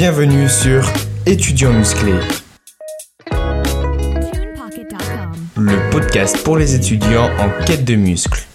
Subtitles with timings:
[0.00, 0.88] Bienvenue sur
[1.26, 2.20] Étudiants musclés,
[5.56, 8.47] le podcast pour les étudiants en quête de muscles.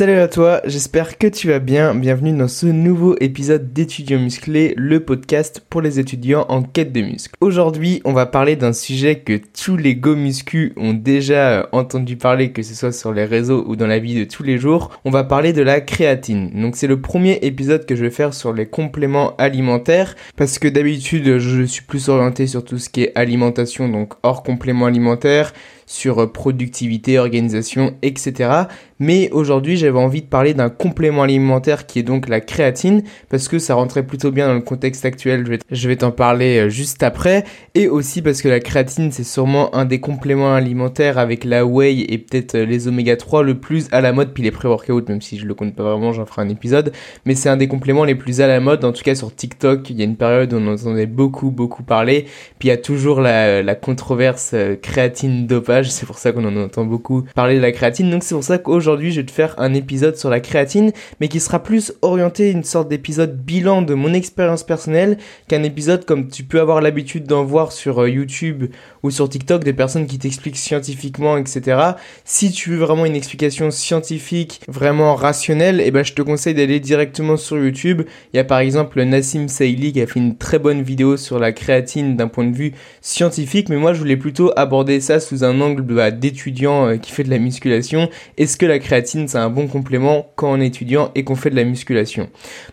[0.00, 1.94] Salut à toi, j'espère que tu vas bien.
[1.94, 7.02] Bienvenue dans ce nouveau épisode d'étudiants musclés, le podcast pour les étudiants en quête de
[7.02, 7.34] muscles.
[7.42, 12.16] Aujourd'hui, on va parler d'un sujet que tous les go muscu ont déjà euh, entendu
[12.16, 14.90] parler, que ce soit sur les réseaux ou dans la vie de tous les jours.
[15.04, 16.50] On va parler de la créatine.
[16.58, 20.68] Donc c'est le premier épisode que je vais faire sur les compléments alimentaires parce que
[20.68, 25.52] d'habitude, je suis plus orienté sur tout ce qui est alimentation, donc hors compléments alimentaires
[25.90, 28.68] sur euh, productivité, organisation, etc.
[29.00, 33.48] Mais aujourd'hui, j'avais envie de parler d'un complément alimentaire qui est donc la créatine, parce
[33.48, 37.02] que ça rentrait plutôt bien dans le contexte actuel, je vais, t'en parler euh, juste
[37.02, 37.44] après,
[37.74, 42.04] et aussi parce que la créatine, c'est sûrement un des compléments alimentaires avec la whey
[42.08, 45.22] et peut-être euh, les oméga 3 le plus à la mode, puis les pré-workout, même
[45.22, 46.92] si je le compte pas vraiment, j'en ferai un épisode,
[47.24, 49.90] mais c'est un des compléments les plus à la mode, en tout cas sur TikTok,
[49.90, 52.26] il y a une période où on entendait beaucoup, beaucoup parler,
[52.60, 55.48] puis il y a toujours la, la controverse créatine
[55.88, 58.10] c'est pour ça qu'on en entend beaucoup parler de la créatine.
[58.10, 61.28] Donc c'est pour ça qu'aujourd'hui je vais te faire un épisode sur la créatine, mais
[61.28, 66.28] qui sera plus orienté une sorte d'épisode bilan de mon expérience personnelle qu'un épisode comme
[66.28, 68.66] tu peux avoir l'habitude d'en voir sur euh, YouTube
[69.02, 71.80] ou sur TikTok des personnes qui t'expliquent scientifiquement, etc.
[72.24, 76.80] Si tu veux vraiment une explication scientifique, vraiment rationnelle, eh ben je te conseille d'aller
[76.80, 78.02] directement sur YouTube.
[78.32, 81.38] Il y a par exemple Nassim Saïli qui a fait une très bonne vidéo sur
[81.38, 85.44] la créatine d'un point de vue scientifique, mais moi je voulais plutôt aborder ça sous
[85.44, 88.08] un angle bah, d'étudiant euh, qui fait de la musculation.
[88.36, 91.50] Est-ce que la créatine c'est un bon complément quand on est étudiant et qu'on fait
[91.50, 92.28] de la musculation?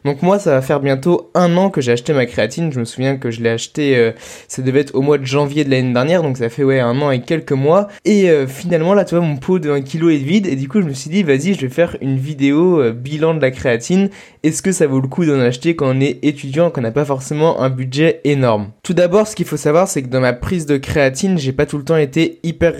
[0.06, 2.72] Donc moi ça va faire bientôt un an que j'ai acheté ma créatine.
[2.72, 4.12] Je me souviens que je l'ai acheté, euh,
[4.48, 7.02] ça devait être au mois de janvier de l'année dernière, donc ça fait ouais un
[7.02, 7.88] an et quelques mois.
[8.06, 10.68] Et euh, finalement là tu vois mon pot de 1 kg est vide et du
[10.68, 14.10] coup je me suis dit vas-y je vais faire une vidéo bilan de la créatine.
[14.44, 17.06] Est-ce que ça vaut le coup d'en acheter quand on est étudiant, qu'on n'a pas
[17.06, 18.72] forcément un budget énorme?
[18.84, 21.66] Tout d'abord ce qu'il faut savoir c'est que dans ma prise de créatine j'ai pas
[21.66, 22.76] tout le temps été hyper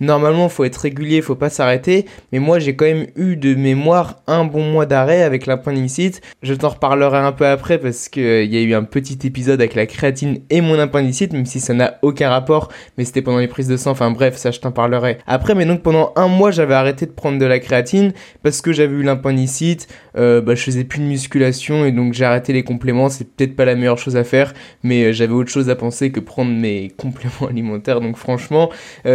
[0.00, 2.06] Normalement, faut être régulier, faut pas s'arrêter.
[2.32, 6.20] Mais moi, j'ai quand même eu de mémoire un bon mois d'arrêt avec l'appendicite.
[6.42, 9.60] Je t'en reparlerai un peu après parce qu'il euh, y a eu un petit épisode
[9.60, 12.70] avec la créatine et mon appendicite, même si ça n'a aucun rapport.
[12.98, 13.90] Mais c'était pendant les prises de sang.
[13.92, 15.54] Enfin bref, ça je t'en parlerai après.
[15.54, 18.12] Mais donc pendant un mois, j'avais arrêté de prendre de la créatine
[18.42, 19.88] parce que j'avais eu l'appendicite.
[20.16, 23.08] Euh, bah, je faisais plus de musculation et donc j'ai arrêté les compléments.
[23.08, 26.10] C'est peut-être pas la meilleure chose à faire, mais euh, j'avais autre chose à penser
[26.10, 28.00] que prendre mes compléments alimentaires.
[28.00, 28.70] Donc franchement,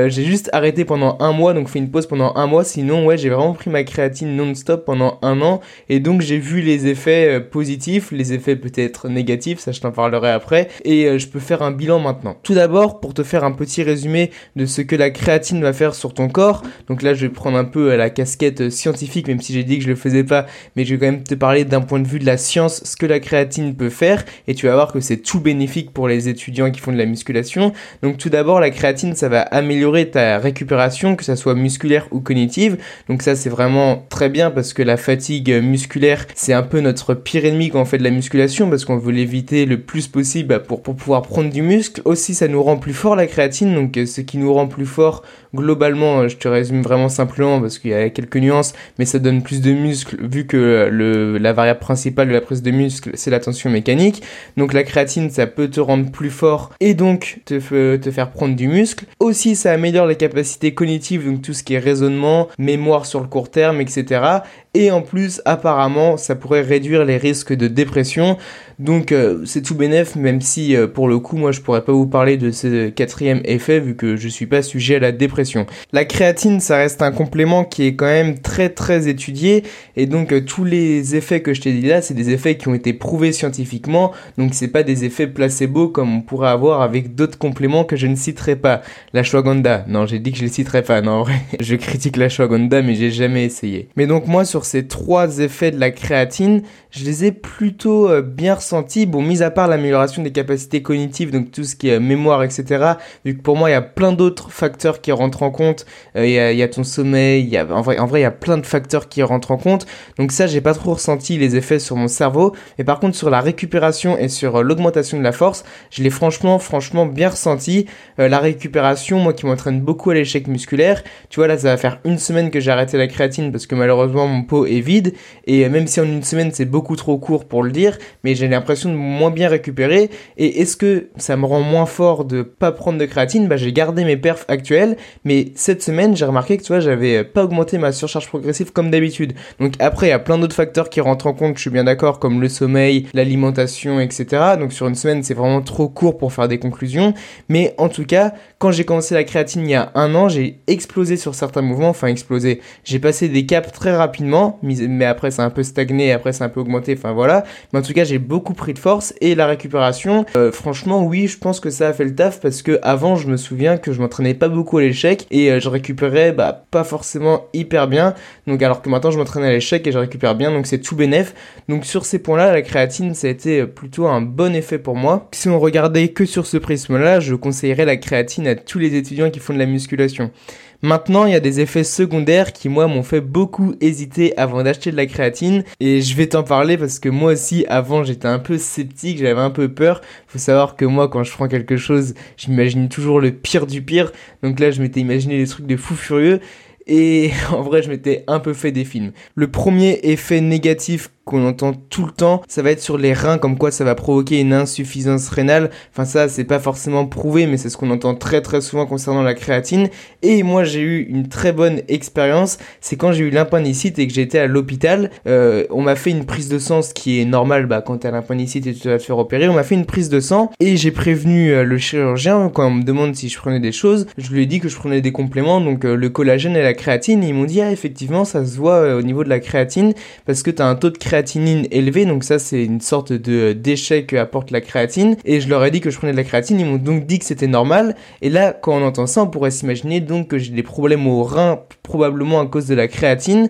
[0.09, 2.64] j'ai juste arrêté pendant un mois, donc fait une pause pendant un mois.
[2.64, 5.62] Sinon, ouais, j'ai vraiment pris ma créatine non-stop pendant un an.
[5.90, 9.92] Et donc, j'ai vu les effets euh, positifs, les effets peut-être négatifs, ça je t'en
[9.92, 10.70] parlerai après.
[10.84, 12.36] Et euh, je peux faire un bilan maintenant.
[12.44, 15.96] Tout d'abord, pour te faire un petit résumé de ce que la créatine va faire
[15.96, 16.64] sur ton corps.
[16.88, 19.84] Donc là, je vais prendre un peu la casquette scientifique, même si j'ai dit que
[19.84, 20.46] je le faisais pas.
[20.76, 22.96] Mais je vais quand même te parler d'un point de vue de la science, ce
[22.96, 24.26] que la créatine peut faire.
[24.47, 27.06] Et tu vas voir que c'est tout bénéfique pour les étudiants qui font de la
[27.06, 27.74] musculation.
[28.02, 32.19] Donc tout d'abord, la créatine, ça va améliorer ta récupération, que ça soit musculaire ou
[32.19, 32.77] cognitive.
[33.07, 37.13] Donc ça c'est vraiment très bien parce que la fatigue musculaire c'est un peu notre
[37.13, 40.63] pire ennemi quand on fait de la musculation parce qu'on veut l'éviter le plus possible
[40.63, 42.01] pour, pour pouvoir prendre du muscle.
[42.05, 44.85] Aussi ça nous rend plus fort la créatine, donc euh, ce qui nous rend plus
[44.85, 45.23] fort
[45.55, 49.19] globalement, euh, je te résume vraiment simplement parce qu'il y a quelques nuances, mais ça
[49.19, 53.11] donne plus de muscle vu que le, la variable principale de la prise de muscle
[53.13, 54.22] c'est la tension mécanique.
[54.57, 58.55] Donc la créatine ça peut te rendre plus fort et donc te, te faire prendre
[58.55, 59.05] du muscle.
[59.19, 63.28] Aussi ça améliore les capacités cognitives, donc tout ce qui est raisonnement, mémoire sur le
[63.28, 64.40] court terme, etc.
[64.75, 68.38] Et en plus, apparemment, ça pourrait réduire les risques de dépression.
[68.80, 71.91] Donc euh, c'est tout bénef, même si euh, pour le coup, moi je pourrais pas
[71.91, 75.66] vous parler de ce quatrième effet vu que je suis pas sujet à la dépression.
[75.91, 79.63] La créatine, ça reste un complément qui est quand même très très étudié
[79.97, 82.69] et donc euh, tous les effets que je t'ai dit là, c'est des effets qui
[82.69, 84.13] ont été prouvés scientifiquement.
[84.38, 88.08] Donc c'est pas des effets placebo comme on pourrait avoir avec d'autres compléments que je
[88.08, 88.81] ne citerai pas.
[89.12, 91.02] La shwaganda, non, j'ai dit que je les citerai pas.
[91.02, 93.90] Non, en vrai, je critique la shwaganda mais j'ai jamais essayé.
[93.97, 98.55] Mais donc moi sur ces trois effets de la créatine, je les ai plutôt bien
[98.55, 102.43] ressentis Bon, mis à part l'amélioration des capacités cognitives, donc tout ce qui est mémoire,
[102.43, 102.93] etc.,
[103.26, 105.85] vu que pour moi, il y a plein d'autres facteurs qui rentrent en compte.
[106.16, 108.26] Euh, il y, a, ton sommeil, il y a, en vrai, en vrai, il y
[108.26, 109.85] a plein de facteurs qui rentrent en compte.
[110.17, 112.55] Donc ça, j'ai pas trop ressenti les effets sur mon cerveau.
[112.78, 116.09] Mais par contre, sur la récupération et sur euh, l'augmentation de la force, je l'ai
[116.09, 117.85] franchement, franchement bien ressenti.
[118.20, 121.78] Euh, la récupération, moi qui m'entraîne beaucoup à l'échec musculaire, tu vois, là, ça va
[121.78, 125.13] faire une semaine que j'ai arrêté la créatine parce que malheureusement, mon pot est vide.
[125.46, 128.47] Et même si en une semaine c'est beaucoup trop court pour le dire, mais j'ai
[128.47, 130.09] l'impression de moins bien récupérer.
[130.37, 133.47] Et est-ce que ça me rend moins fort de pas prendre de créatine?
[133.47, 137.23] Bah j'ai gardé mes perfs actuels, mais cette semaine j'ai remarqué que tu vois j'avais
[137.23, 139.34] pas augmenté ma surcharge progressive comme d'habitude.
[139.59, 141.84] Donc après il y a plein d'autres facteurs qui rentrent en compte, je suis bien
[141.84, 144.25] d'accord, comme le sommeil, l'alimentation, etc.
[144.59, 147.13] Donc sur une semaine c'est vraiment trop court pour faire des conclusions.
[147.47, 150.59] Mais en tout cas, quand j'ai commencé la créatine il y a un an, j'ai
[150.67, 152.61] explosé sur certains mouvements, enfin explosé.
[152.84, 156.50] J'ai passé des caps très rapidement, mais après c'est un peu stagné, après c'est un
[156.50, 157.44] peu augmenté, enfin voilà.
[157.72, 161.28] Mais en tout cas j'ai beaucoup pris de force et la récupération, euh, franchement oui,
[161.28, 163.91] je pense que ça a fait le taf parce que avant je me souviens que
[163.91, 168.14] je m'entraînais pas beaucoup à l'échec et euh, je récupérais bah pas forcément hyper bien.
[168.47, 170.96] Donc alors que maintenant je m'entraîne à l'échec et je récupère bien, donc c'est tout
[170.96, 171.34] bénef.
[171.68, 175.28] Donc sur ces points-là, la créatine ça a été plutôt un bon effet pour moi.
[175.32, 179.30] Si on regardait que sur ce prisme-là, je conseillerais la créatine à tous les étudiants
[179.30, 180.32] qui font de la musculation.
[180.81, 184.91] Maintenant, il y a des effets secondaires qui, moi, m'ont fait beaucoup hésiter avant d'acheter
[184.91, 185.66] de la créatine.
[185.81, 189.41] Et je vais t'en parler parce que moi aussi, avant, j'étais un peu sceptique, j'avais
[189.41, 189.99] un peu peur.
[190.28, 194.14] Faut savoir que moi, quand je prends quelque chose, j'imagine toujours le pire du pire.
[194.41, 196.40] Donc là, je m'étais imaginé des trucs de fou furieux.
[196.87, 199.11] Et en vrai, je m'étais un peu fait des films.
[199.35, 203.37] Le premier effet négatif qu'on entend tout le temps, ça va être sur les reins,
[203.37, 205.70] comme quoi ça va provoquer une insuffisance rénale.
[205.93, 209.22] Enfin ça, c'est pas forcément prouvé, mais c'est ce qu'on entend très très souvent concernant
[209.22, 209.90] la créatine.
[210.23, 212.58] Et moi, j'ai eu une très bonne expérience.
[212.81, 215.11] C'est quand j'ai eu l'appendicite et que j'étais à l'hôpital.
[215.28, 218.09] Euh, on m'a fait une prise de sang, ce qui est normal bah, quand t'as
[218.09, 219.47] l'appendicite et tu dois te faire opérer.
[219.47, 222.72] On m'a fait une prise de sang et j'ai prévenu euh, le chirurgien quand on
[222.72, 224.08] me demande si je prenais des choses.
[224.17, 226.73] Je lui ai dit que je prenais des compléments, donc euh, le collagène et la
[226.73, 227.23] créatine.
[227.23, 229.93] ils m'ont dit ah effectivement ça se voit au niveau de la créatine
[230.26, 233.51] parce que t'as un taux de créatine créatinine élevée, donc ça c'est une sorte de
[233.51, 236.23] déchet que apporte la créatine, et je leur ai dit que je prenais de la
[236.23, 239.27] créatine, ils m'ont donc dit que c'était normal, et là quand on entend ça on
[239.27, 243.49] pourrait s'imaginer donc que j'ai des problèmes au rein probablement à cause de la créatine,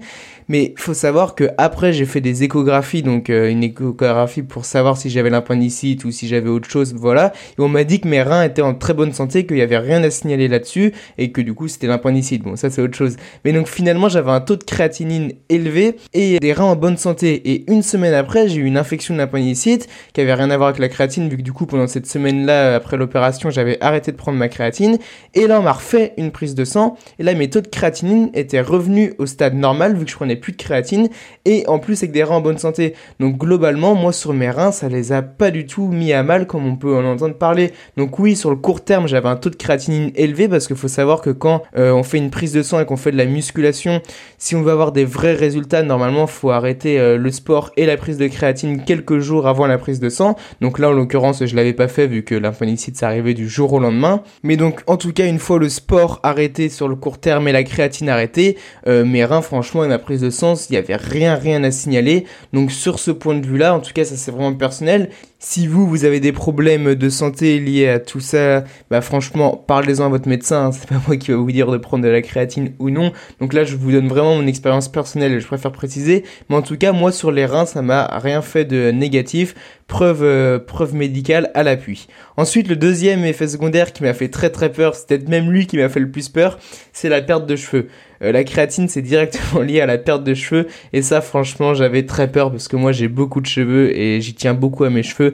[0.49, 4.97] mais faut savoir que après j'ai fait des échographies, donc euh, une échographie pour savoir
[4.97, 7.31] si j'avais l'appendicite ou si j'avais autre chose, voilà.
[7.57, 9.77] Et on m'a dit que mes reins étaient en très bonne santé, qu'il y avait
[9.77, 12.43] rien à signaler là-dessus et que du coup c'était l'appendicite.
[12.43, 13.15] Bon, ça c'est autre chose.
[13.45, 17.51] Mais donc finalement j'avais un taux de créatinine élevé et des reins en bonne santé.
[17.51, 20.69] Et une semaine après j'ai eu une infection de l'appendicite qui avait rien à voir
[20.69, 24.17] avec la créatine vu que du coup pendant cette semaine-là après l'opération j'avais arrêté de
[24.17, 24.97] prendre ma créatine.
[25.35, 28.31] Et là on m'a refait une prise de sang et là mes taux de créatinine
[28.33, 31.09] étaient revenus au stade normal vu que je prenais plus de créatine
[31.45, 32.93] et en plus avec des reins en bonne santé.
[33.19, 36.47] Donc globalement, moi sur mes reins, ça les a pas du tout mis à mal
[36.47, 37.71] comme on peut en entendre parler.
[37.97, 40.87] Donc oui, sur le court terme, j'avais un taux de créatinine élevé parce qu'il faut
[40.87, 43.25] savoir que quand euh, on fait une prise de sang et qu'on fait de la
[43.25, 44.01] musculation,
[44.37, 47.97] si on veut avoir des vrais résultats, normalement, faut arrêter euh, le sport et la
[47.97, 50.35] prise de créatine quelques jours avant la prise de sang.
[50.61, 53.73] Donc là, en l'occurrence, je l'avais pas fait vu que l'infonicite ça arrivait du jour
[53.73, 54.23] au lendemain.
[54.43, 57.51] Mais donc, en tout cas, une fois le sport arrêté sur le court terme et
[57.51, 58.57] la créatine arrêtée,
[58.87, 61.71] euh, mes reins, franchement, et ma prise de sens, il n'y avait rien, rien à
[61.71, 62.25] signaler.
[62.53, 65.09] Donc sur ce point de vue-là, en tout cas, ça c'est vraiment personnel.
[65.41, 70.07] Si vous, vous avez des problèmes de santé liés à tout ça, bah franchement, parlez-en
[70.07, 70.65] à votre médecin.
[70.65, 70.71] Hein.
[70.73, 73.13] C'est pas moi qui va vous dire de prendre de la créatine ou non.
[73.39, 75.39] Donc là, je vous donne vraiment mon expérience personnelle.
[75.39, 76.25] Je préfère préciser.
[76.49, 79.55] Mais en tout cas, moi, sur les reins, ça m'a rien fait de négatif.
[79.87, 82.07] Preuve, euh, preuve médicale à l'appui.
[82.35, 85.67] Ensuite, le deuxième effet secondaire qui m'a fait très très peur, c'est peut-être même lui
[85.67, 86.59] qui m'a fait le plus peur,
[86.93, 87.87] c'est la perte de cheveux.
[88.21, 90.67] Euh, la créatine, c'est directement lié à la perte de cheveux.
[90.93, 94.33] Et ça, franchement, j'avais très peur parce que moi, j'ai beaucoup de cheveux et j'y
[94.33, 95.28] tiens beaucoup à mes cheveux.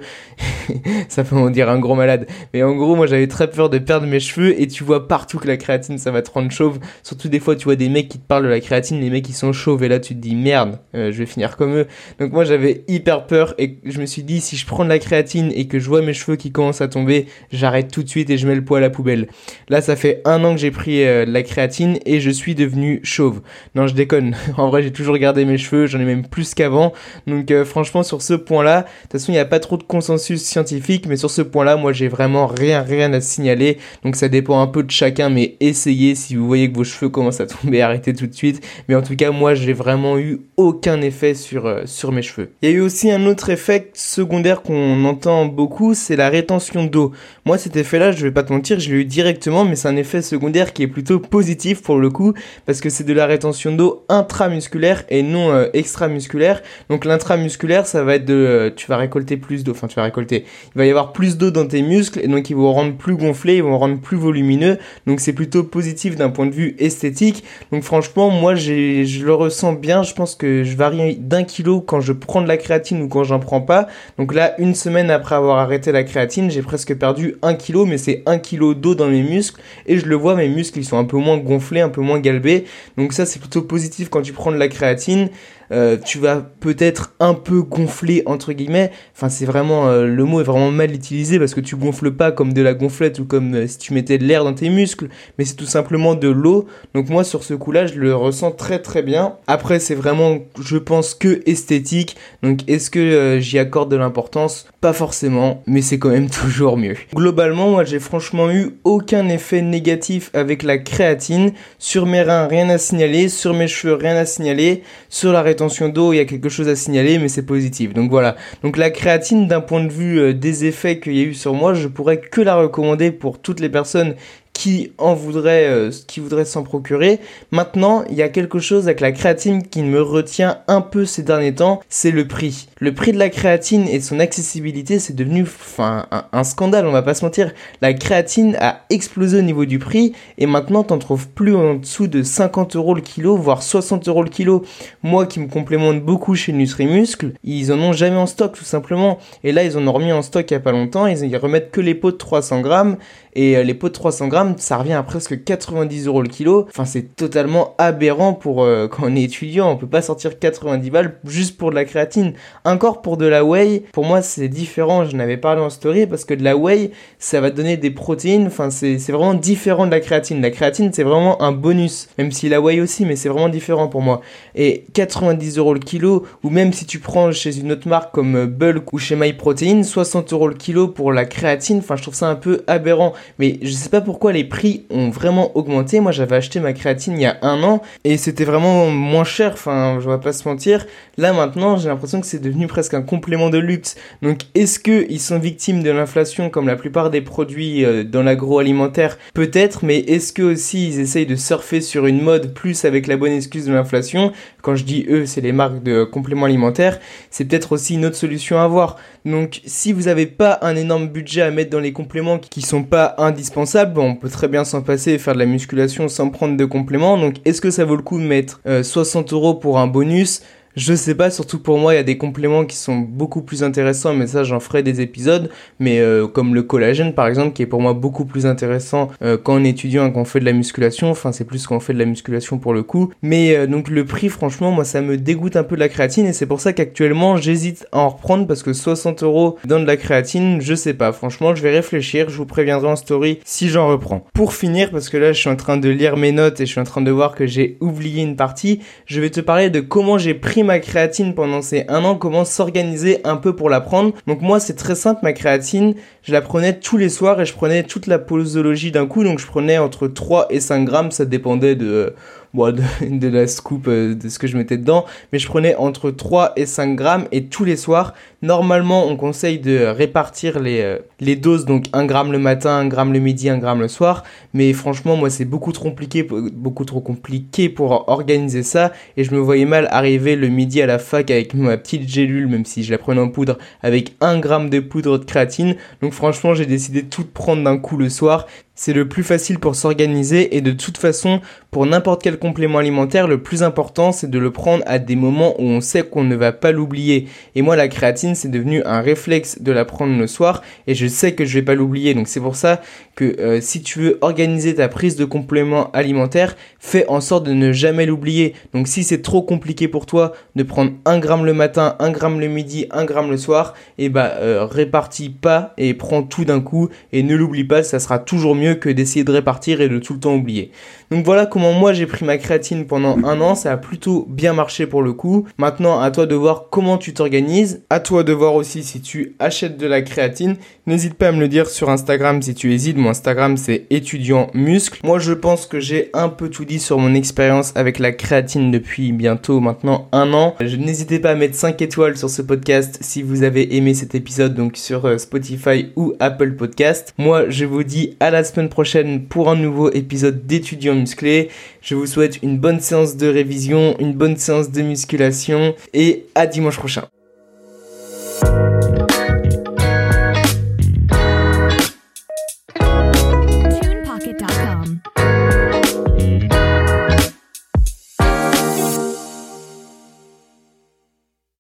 [1.10, 2.28] ça peut en dire un gros malade.
[2.54, 5.40] Mais en gros, moi, j'avais très peur de perdre mes cheveux et tu vois partout
[5.40, 6.80] que la créatine, ça va te rendre chauve.
[7.04, 9.26] Surtout des fois, tu vois des mecs qui te parlent de la créatine, les mecs
[9.26, 11.88] qui sont chauves et là, tu te dis merde, euh, je vais finir comme eux.
[12.20, 15.00] Donc moi, j'avais hyper peur et je me suis dit, si je prends de la
[15.00, 18.30] créatine et que je vois mes cheveux qui commencent à tomber, j'arrête tout de suite
[18.30, 19.28] et je mets le poids à la poubelle.
[19.70, 23.00] Là, ça fait un an que j'ai pris euh, la créatine et je suis devenu
[23.04, 23.42] chauve.
[23.76, 24.36] Non, je déconne.
[24.58, 26.94] en vrai, j'ai toujours gardé mes cheveux, j'en ai même plus qu'avant.
[27.28, 29.84] Donc euh, franchement, sur ce point-là, de toute façon, il n'y a pas trop de
[29.88, 33.78] consensus scientifique, mais sur ce point-là, moi, j'ai vraiment rien, rien à signaler.
[34.04, 37.10] Donc ça dépend un peu de chacun, mais essayez si vous voyez que vos cheveux
[37.10, 38.66] commencent à tomber, arrêtez tout de suite.
[38.88, 42.50] Mais en tout cas, moi, j'ai vraiment eu aucun effet sur, euh, sur mes cheveux.
[42.62, 46.86] Il y a eu aussi un autre effet secondaire qu'on entend beaucoup, c'est la rétention
[46.86, 47.12] d'eau.
[47.46, 49.96] Moi, cet effet-là, je vais pas te mentir, je l'ai eu directement, mais c'est un
[49.96, 52.34] effet secondaire qui est plutôt positif pour le coup,
[52.66, 56.62] parce que c'est de la rétention d'eau intramusculaire et non euh, extramusculaire.
[56.90, 60.04] Donc l'intramusculaire, ça va être de, euh, tu vas récolter plus d'eau enfin tu vas
[60.04, 62.96] récolter, il va y avoir plus d'eau dans tes muscles et donc ils vont rendre
[62.96, 64.78] plus gonflés, ils vont rendre plus volumineux.
[65.08, 67.44] Donc c'est plutôt positif d'un point de vue esthétique.
[67.72, 70.04] Donc franchement, moi je le ressens bien.
[70.04, 73.24] Je pense que je varie d'un kilo quand je prends de la créatine ou quand
[73.24, 73.88] j'en prends pas.
[74.18, 77.98] Donc là, une semaine après avoir arrêté la créatine, j'ai presque perdu un kilo, mais
[77.98, 80.98] c'est un kilo d'eau dans mes muscles et je le vois, mes muscles ils sont
[80.98, 82.66] un peu moins gonflés, un peu moins galbés.
[82.98, 85.30] Donc ça c'est plutôt positif quand tu prends de la créatine.
[85.72, 88.92] Euh, tu vas peut-être un peu gonfler entre guillemets.
[89.16, 92.32] Enfin, c'est vraiment euh, le mot est vraiment mal utilisé parce que tu gonfles pas
[92.32, 95.08] comme de la gonflette ou comme euh, si tu mettais de l'air dans tes muscles,
[95.38, 96.66] mais c'est tout simplement de l'eau.
[96.94, 99.36] Donc moi sur ce coup-là, je le ressens très très bien.
[99.48, 102.16] Après, c'est vraiment, je pense que esthétique.
[102.44, 104.68] Donc est-ce que j'y accorde de l'importance?
[104.82, 106.96] Pas forcément, mais c'est quand même toujours mieux.
[107.14, 111.52] Globalement, moi j'ai franchement eu aucun effet négatif avec la créatine.
[111.80, 113.30] Sur mes reins, rien à signaler.
[113.30, 114.84] Sur mes cheveux, rien à signaler.
[115.10, 117.94] Sur la rétention d'eau, il y a quelque chose à signaler, mais c'est positif.
[117.94, 118.36] Donc voilà.
[118.62, 121.54] Donc la créatine, d'un point de vue euh, des effets qu'il y a eu sur
[121.54, 124.16] moi, je pourrais que la recommander pour toutes les personnes
[124.56, 127.20] qui en voudrait, euh, qui voudrait s'en procurer.
[127.52, 131.24] Maintenant, il y a quelque chose avec la créatine qui me retient un peu ces
[131.24, 132.70] derniers temps, c'est le prix.
[132.80, 137.02] Le prix de la créatine et son accessibilité, c'est devenu enfin un, scandale, on va
[137.02, 137.52] pas se mentir.
[137.82, 142.08] La créatine a explosé au niveau du prix et maintenant t'en trouves plus en dessous
[142.08, 144.64] de 50 euros le kilo, voire 60 euros le kilo.
[145.04, 149.20] Moi qui me complémente beaucoup chez Nutrimuscle, ils en ont jamais en stock tout simplement.
[149.44, 151.38] Et là, ils en ont remis en stock il y a pas longtemps, ils, ils
[151.38, 152.96] remettent que les pots de 300 grammes
[153.36, 156.68] et euh, les pots de 300 grammes, ça revient à presque 90 euros le kilo.
[156.70, 159.72] Enfin, c'est totalement aberrant pour euh, quand on est étudiant.
[159.72, 162.34] On peut pas sortir 90 balles juste pour de la créatine.
[162.64, 165.06] Encore pour de la whey, pour moi, c'est différent.
[165.06, 168.48] Je n'avais parlé en story parce que de la whey, ça va donner des protéines.
[168.48, 170.42] Enfin, c'est vraiment différent de la créatine.
[170.42, 172.08] La créatine, c'est vraiment un bonus.
[172.18, 174.22] Même si la whey aussi, mais c'est vraiment différent pour moi.
[174.56, 178.36] Et 90 euros le kilo, ou même si tu prends chez une autre marque comme
[178.36, 181.80] euh, Bulk ou chez MyProtein, 60 euros le kilo pour la créatine.
[181.80, 183.14] Enfin, je trouve ça un peu aberrant.
[183.40, 186.00] Mais je sais pas pourquoi les prix ont vraiment augmenté.
[186.00, 189.52] Moi, j'avais acheté ma créatine il y a un an et c'était vraiment moins cher.
[189.54, 190.86] Enfin, je vais pas se mentir.
[191.18, 193.96] Là, maintenant, j'ai l'impression que c'est devenu presque un complément de luxe.
[194.22, 198.22] Donc, est-ce que ils sont victimes de l'inflation comme la plupart des produits euh, dans
[198.22, 199.18] l'agroalimentaire?
[199.34, 203.18] Peut-être, mais est-ce que aussi ils essayent de surfer sur une mode plus avec la
[203.18, 204.32] bonne excuse de l'inflation?
[204.62, 207.00] Quand je dis eux, c'est les marques de compléments alimentaires.
[207.32, 208.98] C'est peut-être aussi une autre solution à avoir.
[209.26, 212.84] Donc, si vous n'avez pas un énorme budget à mettre dans les compléments qui sont
[212.84, 214.00] pas indispensable.
[214.00, 217.18] on très bien s'en passer et faire de la musculation sans prendre de compléments.
[217.18, 220.42] Donc, est-ce que ça vaut le coup de mettre 60 euh, euros pour un bonus
[220.76, 223.64] je sais pas, surtout pour moi, il y a des compléments qui sont beaucoup plus
[223.64, 225.50] intéressants, mais ça, j'en ferai des épisodes.
[225.80, 229.38] Mais euh, comme le collagène, par exemple, qui est pour moi beaucoup plus intéressant euh,
[229.42, 231.10] quand on est étudiant et qu'on fait de la musculation.
[231.10, 233.12] Enfin, c'est plus quand on fait de la musculation pour le coup.
[233.22, 236.26] Mais euh, donc le prix, franchement, moi, ça me dégoûte un peu de la créatine
[236.26, 239.86] et c'est pour ça qu'actuellement, j'hésite à en reprendre parce que 60 euros dans de
[239.86, 241.14] la créatine, je sais pas.
[241.14, 242.30] Franchement, je vais réfléchir.
[242.30, 244.26] Je vous préviendrai en story si j'en reprends.
[244.34, 246.72] Pour finir, parce que là, je suis en train de lire mes notes et je
[246.72, 249.80] suis en train de voir que j'ai oublié une partie, je vais te parler de
[249.80, 253.80] comment j'ai pris ma créatine pendant ces un an, comment s'organiser un peu pour la
[253.80, 254.14] prendre.
[254.28, 257.54] Donc moi c'est très simple, ma créatine, je la prenais tous les soirs et je
[257.54, 261.26] prenais toute la posologie d'un coup, donc je prenais entre 3 et 5 grammes, ça
[261.26, 262.14] dépendait de
[262.56, 266.54] de, la scoop euh, de ce que je mettais dedans, mais je prenais entre 3
[266.56, 267.26] et 5 grammes.
[267.32, 272.32] Et tous les soirs, normalement on conseille de répartir les, euh, doses, donc 1 gramme
[272.32, 275.72] le matin, 1 gramme le midi, 1 gramme le soir, mais franchement moi c'est beaucoup
[275.72, 280.48] trop compliqué, beaucoup trop compliqué pour organiser ça, et je me voyais mal arriver le
[280.48, 283.58] midi à la fac avec ma petite gélule, même si je la prenais en poudre,
[283.82, 287.78] avec 1 gramme de poudre de créatine, donc franchement j'ai décidé de tout prendre d'un
[287.78, 291.40] coup le soir, c'est le plus facile pour s'organiser et de toute façon,
[291.72, 295.56] pour n'importe quel complément alimentaire, le plus important c'est de le prendre à des moments
[295.60, 297.28] où on sait qu'on ne va pas l'oublier.
[297.56, 301.08] Et moi la créatine c'est devenu un réflexe de la prendre le soir et je
[301.08, 302.14] sais que je vais pas l'oublier.
[302.14, 302.82] Donc c'est pour ça
[303.16, 307.54] que euh, si tu veux organiser ta prise de complément alimentaire, fais en sorte de
[307.54, 308.56] ne jamais l'oublier.
[308.74, 312.40] Donc si c'est trop compliqué pour toi de prendre 1 gramme le matin, 1 gramme
[312.42, 316.44] le midi, 1 gramme le soir, et eh bah euh, répartis pas et prends tout
[316.44, 319.90] d'un coup et ne l'oublie pas, ça sera toujours mieux que d'essayer de répartir et
[319.90, 320.72] de tout le temps oublier.
[321.12, 324.54] Donc voilà comment moi j'ai pris ma créatine pendant un an, ça a plutôt bien
[324.54, 325.46] marché pour le coup.
[325.58, 329.36] Maintenant à toi de voir comment tu t'organises, à toi de voir aussi si tu
[329.38, 330.58] achètes de la créatine.
[330.88, 334.52] N'hésite pas à me le dire sur Instagram si tu hésites, mon Instagram c'est étudiant
[334.54, 335.00] muscle.
[335.04, 338.70] Moi je pense que j'ai un peu tout dit sur mon expérience avec la créatine
[338.70, 340.56] depuis bientôt maintenant un an.
[340.62, 344.54] N'hésitez pas à mettre 5 étoiles sur ce podcast si vous avez aimé cet épisode
[344.54, 347.16] donc sur euh, Spotify ou Apple Podcast.
[347.18, 351.50] Moi je vous dis à la semaine prochaine pour un nouveau épisode d'étudiants musclé.
[351.82, 356.46] Je vous souhaite une bonne séance de révision, une bonne séance de musculation et à
[356.46, 357.08] dimanche prochain.